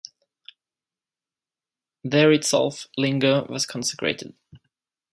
There 2.03 2.31
itself 2.31 2.87
Linga 2.97 3.45
was 3.47 3.67
consecrated. 3.67 4.33